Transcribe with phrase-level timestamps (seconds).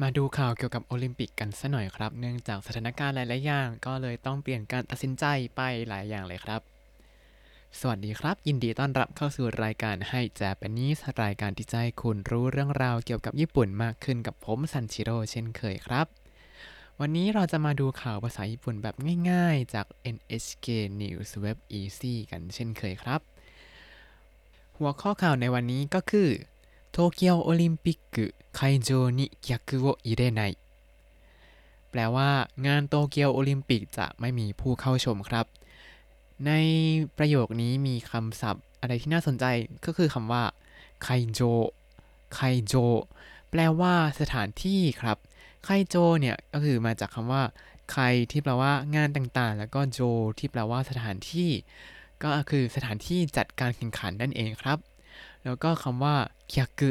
[0.00, 5.24] มาดูข่าวเกี่ยวกับโอลิมปิกกันสัหน่อยครับ เนื่องจากสถานการณ์หลาย ๆ อย่าง ก็เลยต้องเปลี่ยนการตัดสินใจ
[5.56, 6.60] ไปหลายอย่างเลยครับ
[7.78, 16.06] สวัสดีครับ ยินดีต้อนรับเข้าสู่รายการให้ Japanese รายการที่จะให้คุณรู้เรื่องราวเกี่ยวกับญี่ปุ่นมากขึ้นกับผมซันชิโร่เช่นเคยครับ
[17.00, 18.94] วันนี้เราจะมาดูข่าวภาษาญี่ปุ่นแบบ
[19.30, 20.66] ง่าย ๆ จาก NHK
[21.00, 23.20] News Web Easy กันเช่นเคยครับ
[24.78, 26.28] หัวข้อข่าวในวันนี้ก็คือ
[26.91, 27.99] โตเกียวโอลิมปิก
[28.57, 30.57] 会場に客を入れない
[31.91, 32.29] แปลว่า
[32.65, 35.45] งานโตเกียวโอลิมปิกจะไม่มีผู้เข้าชมครับ
[36.45, 36.51] ใน
[37.17, 39.45] ประโยคนี้มีคำศัพท์อะไรที่น่าสนใจ
[39.85, 40.43] ก็คือคำว่า
[41.03, 41.41] ไคโจ
[42.33, 42.73] ไคโจ
[43.49, 45.17] แปลว่าสถานที่ครับ
[45.63, 47.43] ไคโจเนี่ยก็คือมาจากคำว่า
[47.91, 47.97] ไค
[48.31, 49.99] ที่แปลว่างานต่างๆ แล้วก็โจ
[50.39, 51.49] ที่แปลว่าสถานที่
[52.23, 54.77] ก็คือสถานที่จัดการแข่งขันนั่นเองครับ
[55.45, 56.15] แล้วก็คำว่า
[56.47, 56.89] เคียกุ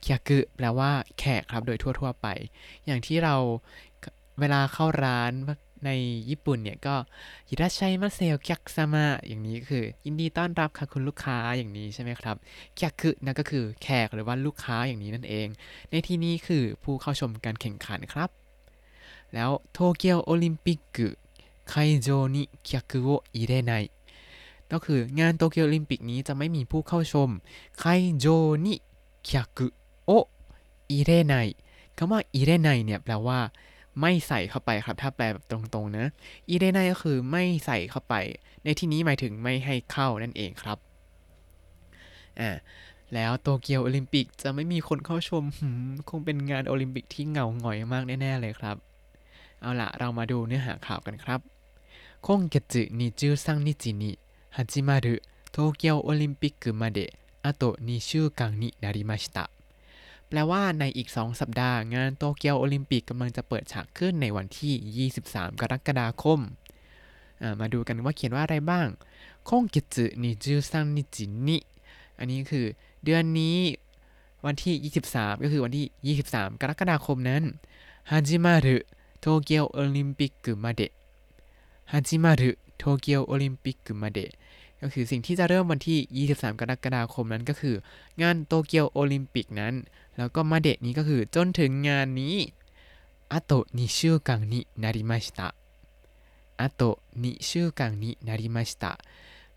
[0.00, 2.26] เคียกุแปลว่าแขกครับโดยทั่ว ๆ ไป
[2.86, 3.34] อย่างที่เรา
[4.40, 5.32] เวลาเข้าร้าน
[5.86, 5.90] ใน
[6.30, 6.94] ญี่ปุ่นเนี่ยก็
[7.48, 12.36] ยิราชัยมาเซลเคียกซามาอย่างนี้คือ ยินดีต้อนรับค่ะคุณลูกค้าอย่างนี้ใช่ไหมครับ
[12.74, 15.46] เคียกุนั่นก็คือแขกหรือว่าลูกค้าอย่างนี้นั่นเอง
[15.90, 18.30] ในที่นี้คือผู้เข้าชมการแข่งขันครับ
[19.34, 20.98] แล้วโตเกียวโอลิมปิก
[21.66, 23.90] 会場に客を入れない
[24.71, 27.29] ก็คืองานโตเกียวโอลิมปิกนี้จะไม่มีผู้เข้าชม
[27.79, 27.83] ไค
[28.17, 28.25] โจ
[28.65, 28.73] นิ
[29.27, 29.67] คียกุ
[30.05, 30.11] โอ
[30.89, 31.35] อิเรไน
[31.97, 33.39] คำว่าอิเรไนเนี่ยแปลว่า
[34.01, 36.05] ไม่ใส่เข้าไปครับ ถ้าแปลแบบตรงๆนะ
[36.49, 38.13] อิเรไนก็คือไม่ใส่เข้าไป
[38.63, 40.77] ในที่นี้หมายถึงไม่ให้เข้านั่นเองครับ
[42.39, 42.51] อ่า
[43.13, 45.43] แล้วโตเกียวโอลิมปิกจะไม่มีคนเข้าชม
[46.09, 48.77] คงเป็นงานโอลิมปิกที่เหงาหงอยมากแน่ ๆ เลยครับ
[49.61, 51.39] เอาละเรามาดูเนื้อหาข่าวกันครับ
[52.25, 54.11] คงเกจินิจูซังนิจินิ
[54.50, 55.22] 始まる
[55.54, 59.50] 東京オリンピックまであと2週間になりました
[60.28, 66.40] แปลว่าในอีก 2 สัปดาห์งานโตเกียวโอลิมปิกกำลังจะเปิดฉากขึ้นในวันที่ 23 กรกฎาคม
[67.60, 68.88] มาดูกันว่าเขียนว่าอะไรบ้าง
[69.48, 71.58] คงกิจุนิจูซังนิจินิ
[72.18, 72.66] อันนี้คือ
[73.04, 73.58] เดือนนี้
[74.44, 74.74] วันที่
[75.12, 77.42] 23 ก็คือวันที่ 23 กรกฎาคมนั้น
[78.10, 78.76] ฮาจิมารุ
[79.20, 80.32] โตเกียวโอลิมปิก
[80.64, 80.92] มาเดะ
[81.92, 84.32] ฮาจิมารุ โตเกียวโอลิมปิกมาเดะ
[84.82, 87.76] ก็คือสิ่งที่จะเริ่มวันที่ 23 กรกฎาคมนั้นก็คือ
[88.22, 89.74] งานโตเกียวโอลิมปิกนั้น
[90.16, 92.36] แล้วก็มาเดะนี้ก็คือจนถึงงานนี้
[93.32, 95.40] あと2週間になりました
[96.60, 96.80] あと
[97.22, 98.84] 2週間になりました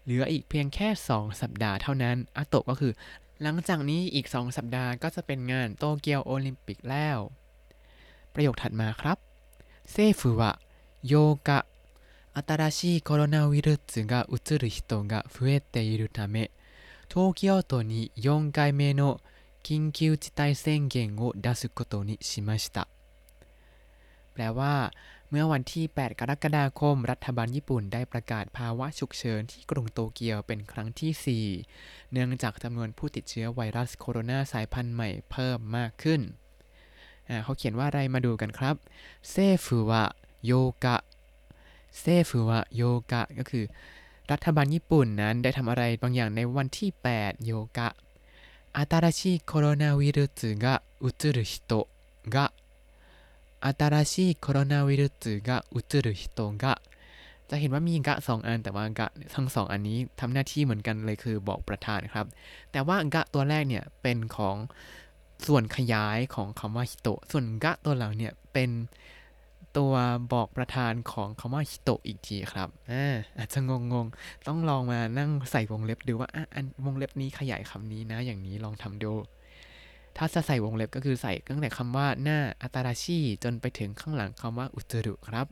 [0.03, 2.94] เหลืออีกเพียงแค่ 2 สัปดาห์เท่านั้นอะโตก็คือ
[3.41, 7.17] หลังจากนี้อีก 2 สัปดาห์ก็จะเป็นงานโตเกียวโอลิมปิกแล้ว
[8.34, 9.17] ประโยคถัดมาครับ
[9.91, 10.51] เซฟุวะ
[11.07, 11.13] โย
[11.47, 11.59] กะ
[12.34, 16.51] 新しいコロナウイルスがうつる人が増えているため
[17.09, 19.19] 東京都に4回目の
[19.63, 22.88] 緊急事態宣言を出すことにしました
[24.34, 24.94] แปลว่า
[25.31, 36.22] เมื่อวันที่ 8 กรกฎาคม รัฐบาลญี่ปุ่นได้ประกาศภาวะฉุกเฉินที่กรุงโตเกียวเป็นครั้งที่ 4 เนื่องจากจำนวนผู้ติดเชื้อไวรัสโคโรนาสายพันธุ์ใหม่เพิ่มมากขึ้น
[37.44, 38.75] เขาเขียนว่าอะไรมาดูกันครับ
[39.29, 39.35] เซ
[39.66, 40.03] ฟุวะ
[40.45, 40.51] โย
[40.84, 40.97] กะ
[42.00, 42.82] เซฟุวะโย
[43.12, 43.65] กะก็คือ
[44.31, 47.88] รัฐบาลญี่ปุ่นนั้นได้ทำอะไรบางอย่างในวันที่ 8 โยกะ
[48.77, 51.87] อาตาราชีโคโรนาไวรัสึกะอุตรุฮิโตะ
[52.34, 52.47] กะ
[53.65, 56.75] อาตาราชิโคนาวรุสึกะอุตรุฮิโตะกะ
[57.50, 62.27] จะเห็นว่ามีกะสองอันแต่ว่ากะทั้งสองอันนี้ทำหน้าที่เหมือนกันเลยคือบอกประธานครับ
[62.72, 64.56] แต่ว่ากะตัวแรกเนี่ยเป็นของ
[65.47, 68.71] ส่วนขยายของคำว่าฮิโตส่วนกะตัวหลังเนี่ยเป็น
[69.78, 69.92] ตัว
[70.32, 73.04] บอกประธานของคำว่าฮิโตะอีกทีครับอา
[73.38, 79.12] อาจจะงงๆต้องลองมานั่งใส่วงเล็บดูว่าอะอันวงเล็บนี้ขยายคำนี้นะ อย่างนี้ลองทำดู
[80.16, 85.46] ถ้าจะใส่วงเล็บก็คือใส่ตั้งแต่คำว่าหน้าอัตราชีจนไปถึงข้างหลังคำว่าอุจรุครับ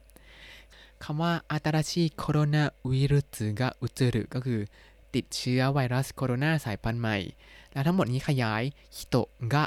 [1.04, 4.60] คำว่าอัตราชีโคโรนาวิรุสกะอุจรุก็คือ
[5.14, 7.18] ติดเชื้อไวรัสโคโรนาสายพันธุ์ใหม่
[7.72, 8.62] แล้วทั้งหมดนี้ขยาย
[8.96, 9.64] ฮิโตะกะ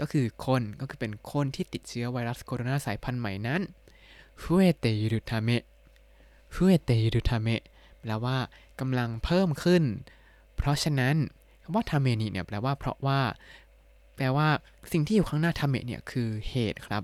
[0.00, 3.62] ก็คือคนก็คือเป็นคนที่ติดเชื้อไวรัสโคโรนาสายพันธุ์ใหม่นั้น
[4.41, 5.65] 増えているため
[6.55, 7.63] 増えているため
[8.01, 8.37] แปลว่า
[8.79, 9.83] กำลังเพิ่มขึ้น
[10.55, 11.15] เพราะฉะนั้น
[11.63, 13.19] คำว่าทาเมนิเนี่ยแปลว่าเพราะว่า
[14.15, 14.47] แปลว่า
[14.91, 17.03] สิ่งที่อยู่ข้างหน้าทาเมเนี่ยคือเหตุครับ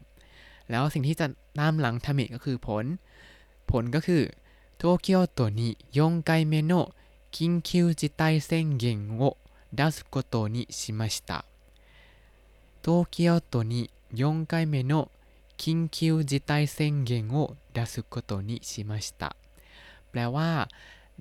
[0.69, 1.27] แล้วสิ่งที่จะ
[1.59, 2.86] ตามหลังทาเมก็คือผล
[3.71, 4.24] ผลก็คือ
[4.77, 6.88] โตเกียวตัวนี้ยงไกเมโนะ
[7.36, 7.69] 緊急
[8.00, 9.38] 事態宣言を
[9.77, 11.45] 出すことにしました
[12.83, 15.09] 東京都に4回目の
[15.62, 19.36] 緊急事態宣言を出すことにしました
[20.09, 20.51] แปลว่า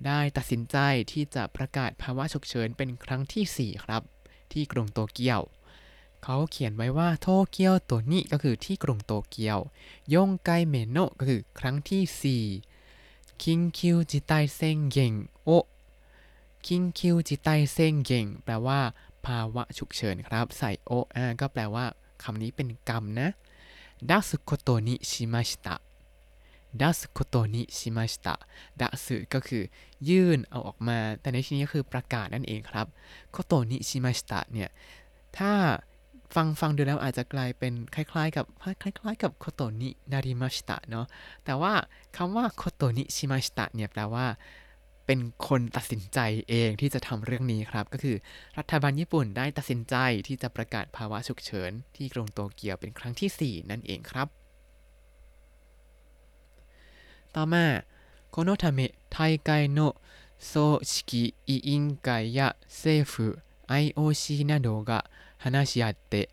[0.07, 0.77] ได้ตัดสินใจ
[1.11, 4.03] ที่จะประกาศภาวะฉุกเฉินเป็นครั้งที่ 4 ครับ
[4.53, 5.41] ที่กรุงโตเกียว
[6.23, 9.59] เขาเขียนไว้ว่าโตเกียวตัวนี้ก็คือที่กรุงโตเกียว
[10.15, 12.43] ยงไกเมโนะก็คือครั้งที่
[12.83, 15.13] 4คิงคิวจิไตเซงเก่ง
[15.45, 15.51] โอ
[16.67, 18.81] คิงคิวจิไตเซงเก่งแปลว่า
[19.25, 21.85] ภาวะฉุกเฉินครับ ใส่โออาก็แปลว่า
[22.23, 23.29] คำนี้เป็นกรรมนะ
[24.10, 25.76] ดัสุโคโตนิชิมาชิตะ
[26.82, 28.36] ดัสโคโตนิชิมาชิตะ
[28.82, 29.64] ดัสึก็คือ
[30.10, 32.88] ยื่นเอาออกมา แต่ในที่นี้ก็คือประกาศนั่นเองครับ
[33.32, 34.70] โคโตนิชิมาชิตะเนี่ย
[35.38, 35.52] ถ้า
[36.36, 38.46] ฟังฟังดูแล้วอาจจะกลายเป็นคล้าย ๆ กับ
[38.82, 41.06] คล้าย ๆ กับโคโตนินาริมาชิตะเนาะ
[41.46, 41.74] แต่ว่า
[42.18, 44.26] คำว่าโคโตนิชิมาชิตะเนี่ยแปลว่า
[45.07, 46.19] เป็นคนตัดสินใจ
[46.49, 48.17] เองที่จะทำเรื่องนี้ครับ ก็คือ
[48.59, 49.95] รัฐบาลญี่ปุ่นได้ตัดสินใจ
[50.27, 54.29] ที่จะประกาศภาวะฉุกเฉินที่กรุงโตเกียวเป็นครั้งที่ 4 นั่นเองครับ
[57.35, 57.65] ต่อมา
[58.35, 58.79] このため
[59.11, 59.97] 大会の
[60.39, 63.39] 組織委員会や政府
[63.69, 65.05] IOC などが
[65.39, 66.29] 話し合って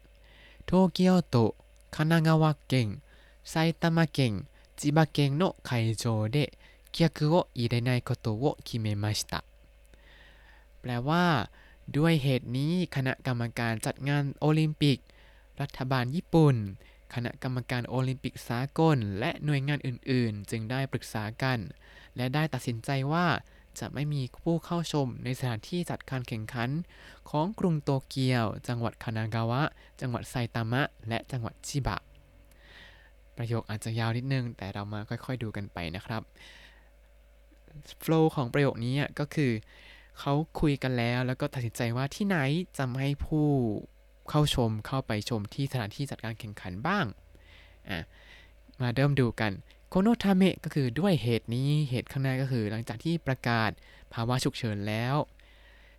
[0.67, 1.55] 東京都
[1.91, 3.01] 神奈川県
[3.43, 6.57] 埼玉県千葉県の会場で
[6.95, 9.43] 客を入れないことを決めました
[10.81, 11.25] แปลว่า
[11.97, 14.97] ด้วยเหตุนี้คณะกรรมการจัดงานโอลิมปิก
[15.61, 16.55] รัฐบาลญี่ปุ่น
[17.13, 21.59] คณะกรรมการโอลิมปิกสากล และหน่วยงานอื่นๆ จึงได้ปรึกษากัน
[22.15, 23.27] และได้ตัดสินใจว่า
[23.79, 26.69] จะไม่มีผู้เข้าชมในสถานที่จัดการแข่งขัน
[27.29, 29.61] ของกรุงโตเกียว จังหวัดคานากาวะ
[30.01, 31.97] จังหวัดไซตามะ และจังหวัดชิบะ
[33.37, 36.21] ประโยคอาจจะยาวนิดนึง แต่เรามาค่อยๆดูกันไปนะครับ
[38.00, 39.52] โฟล์ของประโยคนี้ก็คือ
[40.20, 42.38] เขาคุยกันแล้วแล้วก็ตัดสินใจว่าที่ไหน
[42.78, 43.46] จะให้ผู้
[44.30, 47.06] เข้าชมเข้าไปชมที่สถานที่จัดการแข่งขันบ้าง
[48.80, 49.52] มาเริ่มดูกัน
[49.88, 53.70] このため ก็คือด้วยเหตุนี้เหตุข้างหน้าก็คือหลังจากที่ประกาศ
[54.12, 55.16] ภาวะฉุกเฉินแล้ว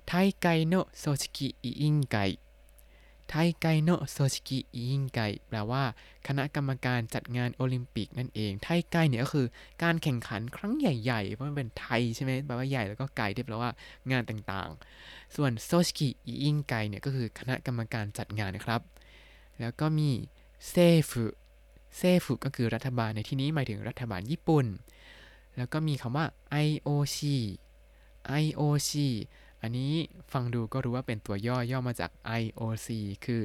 [0.08, 0.12] 大
[0.42, 2.18] 会の組織委員
[3.30, 5.84] 会 大会の組織委員会 แปลว่า
[6.28, 9.48] คณะกรรมการจัดงานโอลิมปิกนั่นเอง 大会 เนี่ยก็คือ
[9.84, 13.72] การแข่งขันครั้งใหญ่ๆ เพราะมันเป็น 大 ใช่ไหมแปลว่าใหญ่แล้วก็ไกที่แปลว่า
[14.12, 18.82] งานต่างๆ ส่วน組織委員会 เนี่ยก็คือคณะกรรมการจัดงานนะครับ
[19.60, 20.10] แล้วก็มี
[20.70, 20.74] 政
[21.10, 24.66] 府 政府 ก็คือรัฐบาลในที่นี้หมายถึงรัฐบาลญี่ปุ่น
[25.58, 26.26] แล้วก็มีคำว่า
[26.68, 27.20] IOC
[28.42, 28.92] IOC
[29.62, 29.94] อันนี้
[30.34, 32.12] ฟังดูก็รู้ว่าเป็นตัวย่อย่อมาจาก
[32.42, 32.88] IOC
[33.26, 33.42] คือ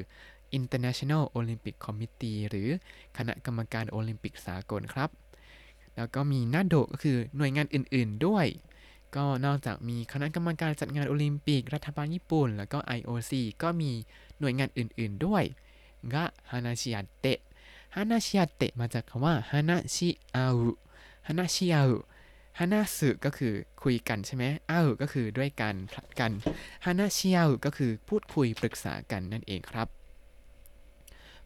[0.59, 2.69] International Olympic Committee หรือ
[3.17, 5.11] คณะกรรมการโอลิมปิกสากลครับ
[5.97, 8.47] แล้วก็มีนาโดก็คือหน่วยงานอื่น ๆ ด้วย
[9.17, 13.33] ก็นอกจากมีคณะกรรมการจัดงานโอลิมปิก รัฐบาลญี่ปุ่น แล้วก็ IOC
[13.63, 13.91] ก็มี
[14.41, 15.45] หน่วยงานอื่น ๆ ด้วย
[16.15, 17.39] กะฮานาชิอาเตะ
[17.95, 20.71] ฮานาชิอาเตะมาจากคำว่าฮานาชิอาอุ
[21.27, 21.97] ฮานาชิอาอุ
[22.59, 26.33] ฮานาสึก็คือคุยกันใช่ไหมอ้าอุก็คือด้วยกันผลัดกัน
[26.85, 29.89] ฮานาเชิอาอุก็คือพูดคุยปรึกษากันนั่นเองครับ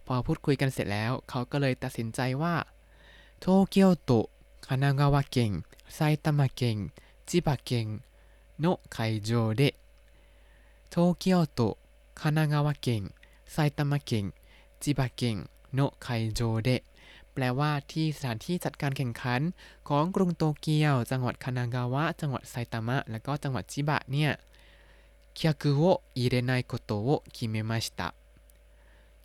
[0.07, 2.57] พอพูดคุยกันเสร็จแล้ว เขาก็เลยตัดสินใจว่า
[3.41, 4.13] โตเกียวโต
[4.67, 5.51] คานากาวะเก่ง
[5.95, 6.77] ไซตามะเก่ง
[7.29, 7.87] จิบะเก่ง
[8.61, 9.63] โนไคโจเด
[10.91, 11.61] โตเกียวโต
[12.21, 13.03] คานากาวะเก่ง
[13.53, 14.25] ไซตามะเก่ง
[14.83, 15.37] จิบะเก่ง
[15.75, 16.69] โนไคโจเด
[17.38, 19.42] แปลว่าที่สถานที่จัดการแข่งขัน
[19.90, 24.32] ของกรุงโตเกียว จังหวัดคานากาวะ จังหวัดไซตามะ และก็จังหวัดชิบะเนี่ย
[25.34, 28.14] 客を入れないことを決めました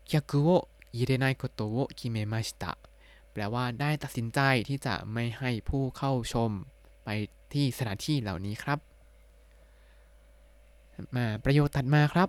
[0.06, 2.79] 客を入れないことを決めました
[3.32, 6.50] แปลว่าได้ตัดสินใจที่จะไม่ให้ผู้เข้าชม
[7.04, 7.09] ไป
[7.52, 8.78] ที่สถานที่เหล่านี้ครับ
[11.16, 12.28] มาประโยคถัดมาครับ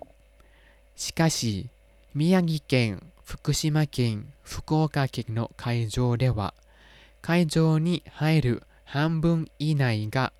[1.02, 1.70] しかし
[2.14, 2.74] 宮城県
[3.24, 6.54] 福島県福岡県の会場では
[7.22, 10.32] 会場に入る半分以内が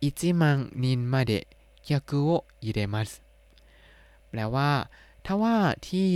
[0.00, 1.46] 1万人まで
[1.84, 3.22] 客を入れます
[4.30, 4.90] แปลว่า
[5.26, 5.56] ถ้าว่า
[5.88, 6.06] ที่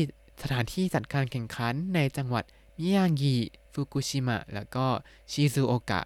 [0.43, 2.45] สถานที่จัดการแข่งขันในจังหวัด
[2.79, 3.37] มิยางิ
[3.73, 4.87] ฟุกุชิมะและก็
[5.33, 6.03] ชิซุโอกะ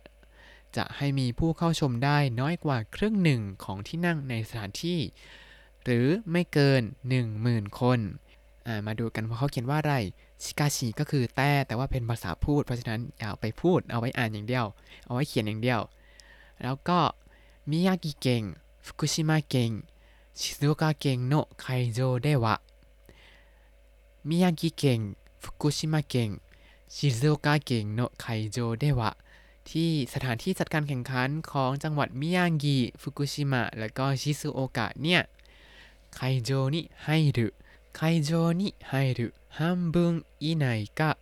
[0.77, 5.01] จะให้มีผู้เข้าชมได้น้อยกว่าครึ่งหนึ่งของที่นั่งในสถานที่
[5.85, 6.83] หรือไม่เกิน
[7.31, 7.99] 10,000 คน
[8.88, 9.96] มาดูกันว่าเขาเขียนว่าอะไร
[10.44, 14.66] ชิกาชิก็คือแต่แต่ว่าเป็นภาษาพูด เพราะฉะนั้นอย่าไปพูดเอาไว้อ่านอย่างเดียว
[15.06, 15.82] เอาไว้เขียนอย่างเดียว
[16.64, 17.00] แล้วก็
[17.70, 18.44] มิยากิเกง
[18.86, 19.72] ฟุกุชิมะเกง
[20.40, 22.56] ชิซุโอกะเกงโนไคโจเดวะ
[24.28, 25.00] มิยากิเกง
[25.44, 26.30] ฟุกุชิมะเกง
[26.96, 29.12] ชิซุโอกะเกงโนไคโจเดวะ
[29.70, 35.22] ที่สถานที่จัดการแข่งขันของจังหวัดมิยากิฟุกุชิมะ และก็ชิซุโอกะเนี่ย
[36.16, 37.52] ไคโจนี่ให้หรือ
[37.95, 41.19] 会場に入る半分以内か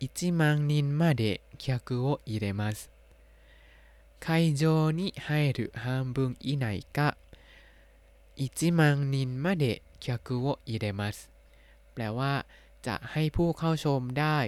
[0.00, 2.90] 1万人まで客を入れます。
[4.20, 7.16] 会場に入る半分以内か
[8.36, 11.30] 1万人まで客を入れます。
[11.94, 12.34] แ แปลว่า
[12.86, 14.38] จะให้ผู้เข้าชมได้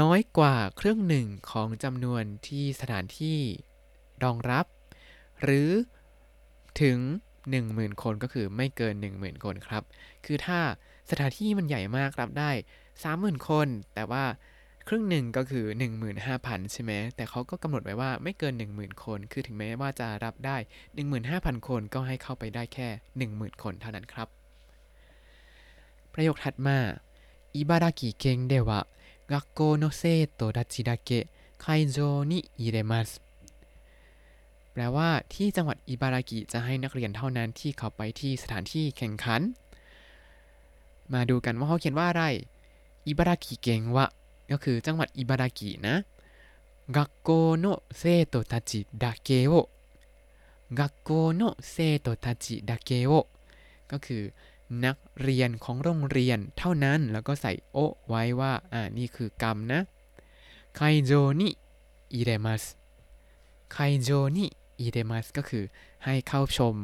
[0.00, 3.40] น้อยกว่าครึ่งหนึ่งของจำนวนที่สถานที่
[4.24, 4.66] รองรับ
[5.42, 5.70] หรือ
[6.80, 6.98] ถึง
[7.52, 9.82] 10,000 คนก็คือไม่เกิน 10,000 คนครับ
[10.24, 10.60] คือถ้า
[11.10, 12.50] สถานที่มันใหญ่มากรับได้
[13.00, 14.24] 30,000 คน แต่ว่า
[14.88, 15.64] ครึ่งหนึ่งก็คือ
[16.18, 20.56] 15,000 ใช่ไหม แต่เขาก็กำหนดไว้ว่าไม่เกิน 10,000 คน คือถึงแม้ว่าจะรับได้
[21.12, 22.88] 15,000 คนก็ให้เข้าไปได้แค่
[23.26, 24.28] 10,000 คนเท่านั้นครับ
[26.12, 26.78] ประโยคถัดมา
[27.56, 28.80] อิบารากิเกงเดวะ
[29.32, 30.02] 学校の生
[30.38, 31.08] 徒たちだけ
[31.62, 33.23] 会場に入れます
[34.74, 39.40] แปลว่าที่จังหวัดอิบารากิจะให้นักเรียนเท่านั้นที่เขาไปที่สถานที่แข่งขัน
[41.12, 42.24] มาดูกันว่าเขาเขียนว่าอะไร
[43.08, 44.06] อิบารากิเกงวะ
[44.52, 45.96] ก็คือจังหวัดอิบารากินะ
[46.96, 49.68] 学校の生徒たちだけを
[50.74, 53.28] 学校の生徒たちだけを
[53.90, 54.32] ก็คือ
[54.84, 57.78] นักเรียนของโรงเรียนเท่านั้น แล้วก็ใส่โอ
[58.08, 59.80] ไว้ว่า อ่า นี่คือกรรมนะ
[60.76, 61.48] ไคโจนิ
[62.12, 62.62] อิเรมัส
[63.72, 64.46] ไคโจนิ
[64.79, 65.63] อิเรมัสก็คือ
[66.05, 66.75] ให้เข้าชม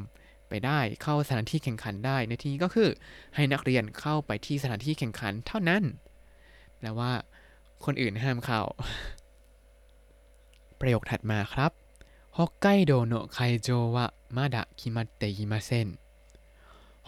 [0.49, 2.89] ไปได้เข้าสถานที่แข่งขันได้ ในที่นี้ก็คือ
[3.35, 5.83] ให้นักเรียนเข้าไปที่สถานที่แข่งขันเท่านั้น
[6.77, 7.11] แปลว่า
[7.85, 8.61] คนอื่นห้ามเข้า
[10.79, 11.71] ประโยคถัดมาครับ
[12.37, 15.87] 北海道の会場はまだ決まっていません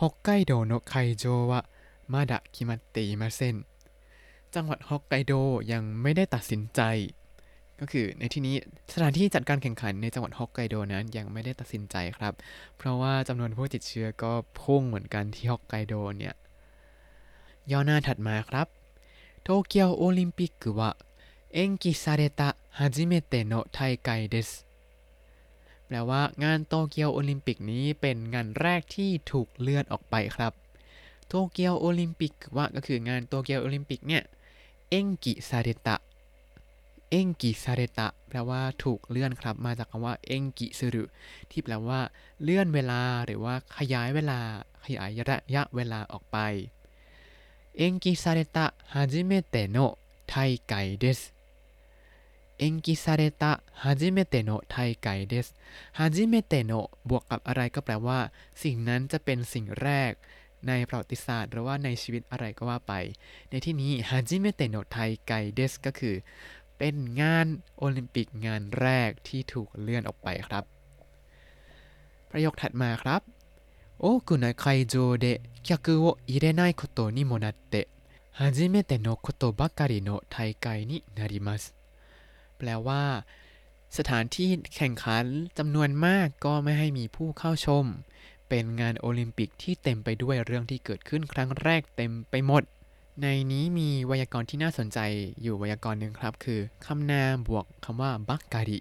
[0.01, 3.55] 北海道の会場はまだ決まっていません
[4.53, 5.33] จังหวัดฮอกไกโด
[5.71, 6.81] ยังไม่ได้ตัดสินใจ
[7.83, 8.55] ก็คือในที่นี้
[8.93, 12.33] สถานที่จัดการแข่งขันในจังหวัดฮอกไกโดนั้นยังไม่ได้ตัดสินใจครับ
[12.77, 16.33] เพราะว่าจำนวนผู้ติดเชื้อก็พุ่งเหมือนกันที่ฮอกไกโดเนี่ย
[17.71, 18.67] ย่อหน้าถัดมาครับ
[19.43, 24.49] 東京オリンピックは延期された初めての大会です
[25.85, 30.53] แปลว่างานโตเกียวโอลิมปิกนี้เป็นงานแรกที่ถูกเลื่อนออกไปครับ
[31.27, 34.23] 東京オリンピックは ก็คืองานโตเกียวโอลิมปิกเนี่ย
[34.89, 41.03] 延期された 延期された แปลว่าถูกเลื่อนครับ มาจากคำว่า延期する
[41.51, 41.99] ที่แปลว่า
[42.41, 44.39] เลื่อนเวลาหรือว่าขยายเวลา
[44.83, 46.37] ขยายระยะเวลาออกไป
[47.77, 56.71] 延期された初めての大会です 延期された初めての大会です 初めての
[57.09, 58.19] บวกกับอะไรก็แปลว่า
[58.63, 60.11] สิ่งนั้นจะเป็นสิ่งแรก
[60.67, 62.93] ในประวัติศาสตร์ หรือว่าในชีวิตอะไรก็ว่าไป
[63.49, 64.97] ในที่นี้初めての大
[65.27, 66.15] 会です ก็คือ
[66.82, 67.46] เป็นงาน
[67.76, 70.64] โอลิมปิกงานแรกที่ถูกเลื่อนออกไปครับ
[72.30, 73.22] ประโยคถัดมาครับ
[74.04, 75.26] 多くの会場で
[75.66, 77.88] 客を入れないことにもなって
[78.30, 81.74] 初めてのことばかりの大会になります
[82.58, 83.26] แปลว่า
[83.96, 85.24] สถานที่แข่งขัน
[85.58, 87.84] จำนวนมากก็ไม่ให้มีผู้เข้าชม
[88.48, 92.62] เป็นงานโอลิมปิกที่เต็มไปด้วยเรื่องที่เกิดขึ้นครั้งแรกเต็มไปหมด
[93.21, 94.99] ในนี้มีไวยากรณ์ที่น่าสนใจ
[95.41, 98.79] อยู่ไวยากรณ์หนึ่งครับ คือคำนามบวกคำว่าบักการิ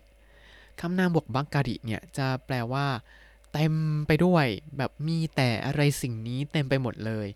[0.80, 2.86] คำนามบวกบักการิเนี่ยจะแปลว่า
[3.52, 3.74] เต็ม
[4.06, 4.46] ไปด้วย
[4.76, 7.26] แบบมีแต่อะไรสิ่งนี้เต็มไปหมดเลย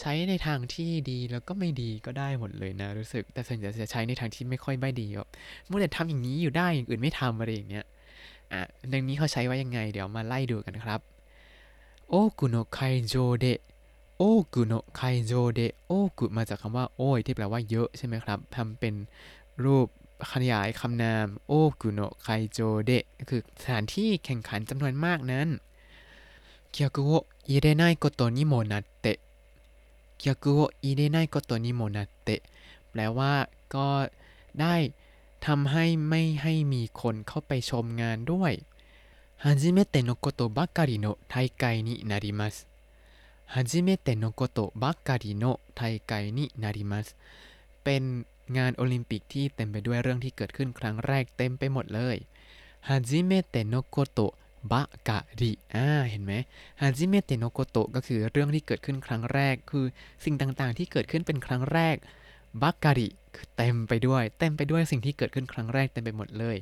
[0.00, 5.28] ใช้ในทางที่ดีแล้วก็ไม่ดีก็ได้หมดเลยนะรู้สึก แต่ส่วนใหญ่จะใช้ในทางที่ไม่ค่อยไม่ดีแบบ
[5.68, 7.84] มัวแต่ทำอย่างนี้อยู่ได้อย่างอื่นไม่ทำอะไรอย่างเงี้ย
[8.52, 11.00] อะดังนี้เขาใช้ว่ายังไงเดี๋ยวมาไล่ดูกันครับ
[12.08, 12.78] โอกุโนไค
[13.08, 13.46] โจเด
[14.19, 14.23] โอ
[14.53, 18.93] กุโนไคโจเดโอกุมาจากคำว่าโอ้ยที่แปลว่าเยอะใช่ไหมครับทำเป็น
[19.63, 19.87] รูป
[20.31, 25.47] ขยายคำนามโอกุโนไคโจเดก็คือสถานที่แข่งขันจำนวนมากนั้น
[26.75, 29.19] 客を入れないことにもなって
[30.17, 32.43] 客を入れないことにもなって
[32.91, 33.33] แปลว่า
[33.75, 33.87] ก็
[34.59, 34.75] ได้
[35.45, 38.53] ทำให้ไม่ให้มีคนเข้าไปชมงานด้วย
[39.37, 42.67] 初めてのことばかりの大会になります
[43.49, 47.15] 初めてのことばかりの大会になります
[47.83, 48.25] เป็น
[48.57, 52.17] งานโอลิมปิกที่เต็มไปด้วยเรื่องที่เกิดขึ้นครั้งแรกเต็มไปหมดเลย
[52.87, 54.19] ฮาจิเมเตโนโกโต
[54.71, 56.33] บะกะริอ่าเห็นไหม
[56.81, 59.85] ฮาจิเมเตโนโกโตก็คือเรื่องที่เกิดขึ้นครั้งแรก คือ
[60.25, 61.95] สิ่งต่างๆ ที่เกิดขึ้นเป็นครั้งแรก
[62.61, 66.57] บักการิคือเต็มไปด้วย เต็มไปด้วยสิ่งที่เกิดขึ้นครั้งแรกเต็มไปหมดเลย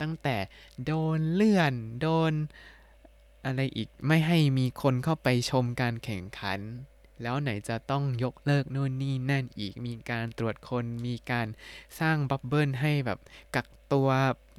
[0.00, 0.36] ตั้งแต่
[0.84, 2.32] โดนเลื่อน โดน
[3.45, 6.59] อะไรอีกไม่ให้มีคนเข้าไปชมการแข่งขัน
[7.21, 11.47] แล้วไหนจะต้องยกเลิกนู่นนี่นั่นอีกมีการตรวจคนมีการ
[11.99, 13.19] สร้างบับเบิลให้แบบ
[13.55, 14.09] กักตัว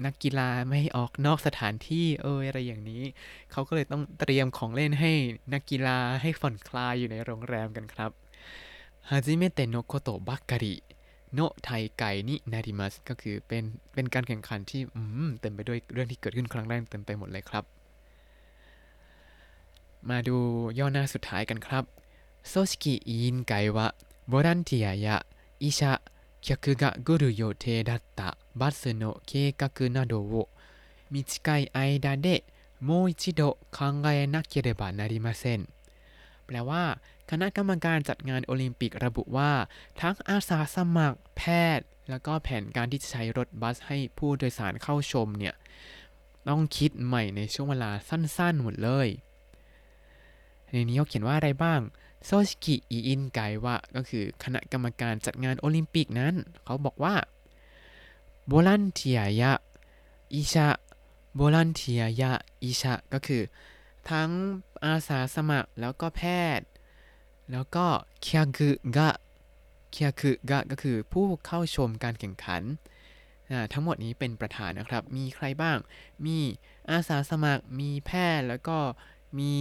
[0.05, 3.03] นักกีฬาไม่ออกนอกสถานที่เอออะไรอย่างนี้
[3.53, 5.13] เขาก็เลยต้องเตรียมของเล่นให้
[5.53, 8.11] นักกีฬาให้ผ่อนคลายอยู่ในโรงแรมกันครับ
[9.09, 14.81] 初めてのことばかりの大会になります ก็คือเป็นเป็นการแข่งขันที่
[15.41, 17.65] เต็มไปด้วยเรื่องที่เกิดขึ้นครั้งแรกเต็มไปหมดเลยครับ
[20.10, 20.38] มาดู
[20.80, 21.84] ย่อหน้าสุดท้ายกันครับ
[22.52, 23.96] 組織委員会は
[24.28, 25.26] ボランティアや
[25.60, 26.02] 医者、
[26.42, 30.50] 客が来る予定だったバスの計画などを
[31.10, 32.44] 短い間で
[32.80, 35.68] もう一度考えなければなりません
[36.46, 39.52] แปลว่า คณะกรรมการจัดงานโอลิมปิกระบุว่า
[40.02, 41.42] ทั้งอาสาสมัคร แพ
[41.78, 45.56] ทย์ แล้วก็แผนการที่จะใช้รถบัสให้ผู้โดยสารเข้าชมเนี่ย
[46.48, 49.08] ต้องคิดใหม่ในช่วงเวลาสั้นๆหมดเลย
[50.73, 51.81] ในนี้เขาเขียนว่าอะไรบ้าง
[52.25, 56.35] โซชิกิอิอินไกวะก็คือคณะกรรมการจัดงานโอลิมปิกนั้น
[56.65, 57.15] เขาบอกว่า
[58.47, 59.53] โบลันเทียยะ
[60.35, 60.69] อิชะ
[61.35, 63.43] โบลันเทียยะอิชะก็คือ
[64.11, 64.31] ทั้ง
[64.85, 66.23] อาสาสมัครแล้วก็แพ
[66.59, 66.67] ทย์
[67.53, 67.87] แล้วก็
[68.23, 69.11] เคียกุกะ
[69.91, 72.63] เคียกุกะก็คือผู้เข้าชมการแข่งขัน
[73.73, 75.79] ทั้งหมดนี้เป็นประธานนะครับ มีใครบ้าง
[76.27, 76.39] มี
[76.91, 78.79] อาสาสมัคร มีแพทย์แล้วก็
[79.39, 79.55] มี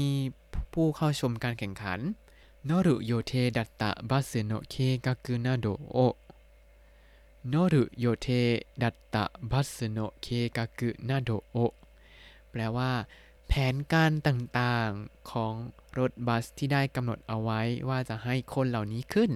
[0.74, 2.00] ผู้เข้าชมการแข่งขัน
[2.66, 11.58] 乗る予定だったバスの計画などを 乗る予定だったバスの計画などを
[12.52, 12.92] แปลว่า
[13.48, 15.54] แผนการต่างๆของ
[16.00, 19.32] รถบัสที่ได้กำหนดเอาไว้ว่าจะให้คนเหล่านี้ขึ้น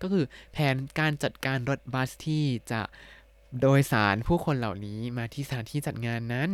[0.00, 2.80] ก็คือแผนการจัดการรถบัสที่จะ
[3.60, 6.50] โดยสารผู้คนเหล่านี้มาที่สถานที่จัดงานนั้น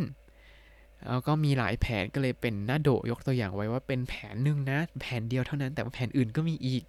[1.07, 6.83] แล้วก็มีหลายแผนก็เลยเป็น など ยกตัวอย่างไว้ว่าเป็นแผนหนึ่งนะ แผนเดียวเท่านั้นแต่ว่าแผนอื่นก็มีอีก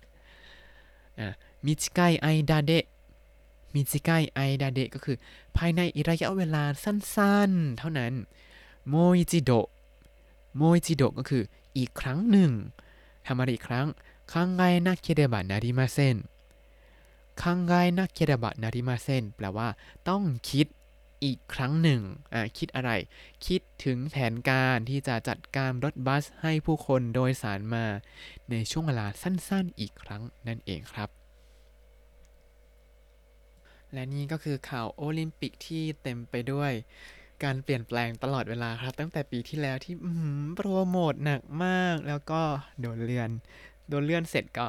[1.21, 1.29] อะ
[1.67, 5.17] 短い間で 短い間で ก็คือ
[5.57, 8.13] ภายในระยะเวลาสั้นๆ เท่านั้น
[8.89, 9.51] もう一度
[10.57, 11.43] もう一度 ก็คือ
[11.77, 12.51] อีกครั้งหนึ่ง
[13.27, 13.87] ทำอะไรอีกครั้ง
[14.33, 16.17] 考えなければなりません
[17.43, 19.69] 考えなければなりません แปลว่า
[20.09, 20.67] ต้องคิด
[21.25, 22.01] อีกครั้งหนึ่ง
[22.33, 22.91] อะคิดอะไร
[23.47, 27.87] คิดถึงแผนการที่จะจัดการรถบัสให้ผู้คนโดยสารมา
[28.51, 31.09] ในช่วงเวลาสั้นๆ อีกครั้งนั่นเองครับ
[33.93, 36.73] และนี่ก็คือข่าวโอลิมปิกที่เต็มไปด้วย
[37.45, 39.95] การเปลี่ยนแปลงตลอดเวลาครับ ตั้งแต่ปีที่แล้วที่
[40.55, 42.43] โปรโมทหนักมาก แล้วก็
[42.81, 43.31] โดนเลื่อน
[43.89, 44.67] โดนเลื่อนเสร็จก็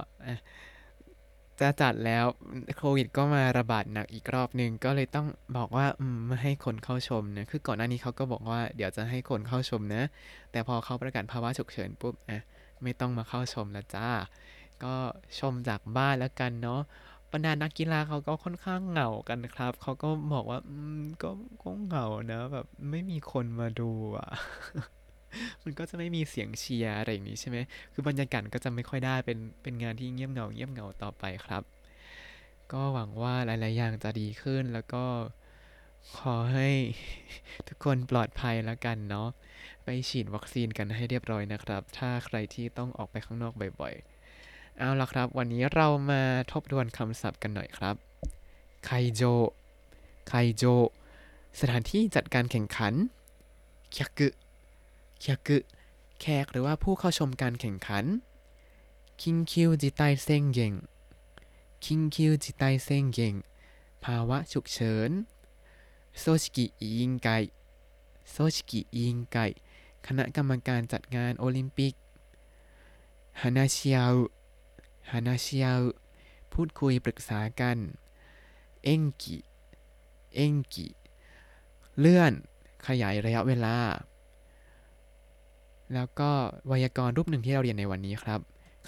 [1.62, 2.26] จะจัดแล้ว
[2.78, 10.04] โควิดก็มาระบาดหนักอีกรอบหนึ่งก็เลยต้องบอกว่าอืมไม่ให้คนเข้าชมนะคือก่อนหน้านี้เขาก็บอกว่าเดี๋ยวจะให้คนเข้าชมนะ
[10.52, 12.42] แต่พอเขาประกาศภาวะฉุกเฉินปุ๊บอะ
[12.84, 14.08] ไม่ต้องมาเข้าชมแล้วจ้า
[14.84, 14.96] ก็
[15.40, 16.82] ชมจากบ้านแล้วกันเนาะ
[17.32, 21.30] บรรดานักกีฬาเขาก็ค่อนข้างเหงากันครับ เขาก็บอกว่าอืมก็
[21.62, 24.30] ก็เหงานะแบบไม่มีคนมาดูอะ
[25.64, 27.58] มันก็จะไม่มีเสียงเชียร์อะไรอย่างนี้ใช่ไหม
[27.94, 31.64] คือบรรยากาศก็จะไม่ค่อยได้เป็นเป็นงานที่เงียบเหงาเงียบเหงาต่อไปครับ
[32.72, 35.06] ก็หวังว่าหลาย ๆ อย่างจะดีขึ้นแล้วก็
[36.18, 36.70] ขอให้
[37.68, 39.30] ทุกคนปลอดภัยแล้วกันเนาะ
[39.84, 43.94] ไปฉีดวัคซีนกันให้เรียบร้อยนะครับ ถ้าใครที่ต้องออกไปข้างนอกบ่อย
[44.38, 47.96] ๆ เอาละครับ วันนี้เรามาทบทวนคำศัพท์กันหน่อยครับ
[48.86, 49.24] ไคโจ
[50.28, 50.64] ไคโจ
[51.60, 52.94] สถานที่จัดการแข่งขัน
[53.96, 54.28] คยกุ
[55.24, 55.58] คยกุ
[56.20, 58.06] แขกหรือว่าผู้เข้าชมการแข่งขัน
[59.22, 60.74] คิงคิวจิตไตเซ็งเยง
[61.86, 63.36] คิงคิวจิตไตเซ็งเยง
[64.04, 65.12] ภาวะฉุกเฉิน
[66.20, 67.30] โซชิกิอิยิงไก
[68.32, 69.38] โซชิกิอิยิงไก
[70.06, 71.94] คณะกรรมการจัดงานโอลิมปิก
[73.42, 74.06] ฮานาชิอา
[75.12, 75.74] ฮานาชิอา
[76.54, 77.78] พูดคุยปรึกษากัน
[78.84, 79.38] เอ็งกิ
[80.36, 80.88] เอ็งกิ
[82.00, 82.34] เลื่อน
[82.88, 83.76] ขยายระยะเวลา
[85.94, 86.30] แล้วก็
[86.68, 88.40] ไวยากรณ์รูปหนึ่งที่เราเรียนในวันนี้ครับ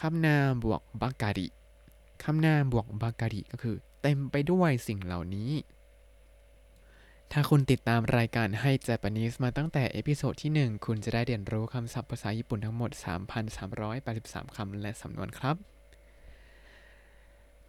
[0.02, 1.48] คำนามบวก ばかり
[2.24, 5.52] คำนามบวก ばかり ก็คือ เต็มไปด้วยสิ่งเหล่านี้
[7.32, 12.92] ถ้าคุณติดตามรายการให้ Japanese มาตั้งแต่ episode ที่ 1 คุณจะได้เรียนรู้คำศัพท์ภาษาญี่ปุ่นทั้งหมด
[13.74, 15.56] 3,383 คำและสำนวนครับ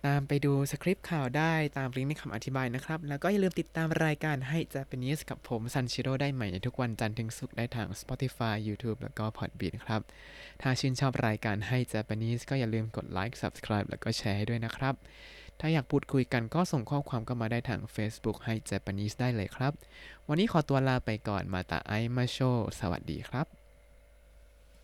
[0.07, 10.01] ตามไปดูสคริปต์ข่าวได้ตามลิงก์ในคำอธิบายนะครับ แล้วก็อย่าลืมติดตามรายการให้ Japanese กับผมซันชิโร่ได้ใหม่ในทุกวันจันทร์ถึงศุกร์ได้ทาง Spotify YouTube แล้วก็ Podbean ครับ
[10.63, 14.95] ถ้าชื่นชอบรายการให้ Japanese ก็อย่าลืมกดไลค์ Subscribe แล้วก็แชร์ให้ด้วยนะครับ
[15.61, 19.73] ถ้าอยากพูดคุยกันก็ส่งข้อความเข้ามาได้ทาง Facebook ให้ Japanese ได้เลยครับ
[20.29, 22.39] วันนี้ขอตัวลาไปก่อนมาตาไอมาโช
[22.81, 23.64] สวัสดีครับ